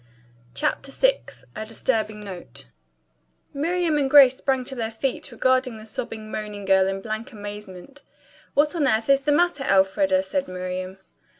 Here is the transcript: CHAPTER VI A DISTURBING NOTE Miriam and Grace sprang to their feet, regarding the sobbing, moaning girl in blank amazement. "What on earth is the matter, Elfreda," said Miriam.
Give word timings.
CHAPTER 0.55 0.91
VI 0.91 1.19
A 1.55 1.63
DISTURBING 1.63 2.21
NOTE 2.21 2.65
Miriam 3.53 3.99
and 3.99 4.09
Grace 4.09 4.35
sprang 4.35 4.63
to 4.65 4.73
their 4.73 4.89
feet, 4.89 5.31
regarding 5.31 5.77
the 5.77 5.85
sobbing, 5.85 6.31
moaning 6.31 6.65
girl 6.65 6.87
in 6.87 7.01
blank 7.01 7.31
amazement. 7.31 8.01
"What 8.55 8.75
on 8.75 8.87
earth 8.87 9.09
is 9.11 9.21
the 9.21 9.31
matter, 9.31 9.63
Elfreda," 9.63 10.23
said 10.23 10.47
Miriam. 10.47 10.97